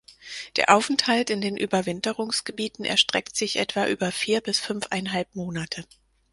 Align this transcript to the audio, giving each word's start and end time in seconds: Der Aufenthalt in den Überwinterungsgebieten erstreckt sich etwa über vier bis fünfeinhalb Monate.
Der 0.55 0.75
Aufenthalt 0.75 1.29
in 1.29 1.41
den 1.41 1.55
Überwinterungsgebieten 1.55 2.85
erstreckt 2.85 3.35
sich 3.35 3.57
etwa 3.57 3.85
über 3.85 4.11
vier 4.11 4.41
bis 4.41 4.57
fünfeinhalb 4.57 5.35
Monate. 5.35 5.85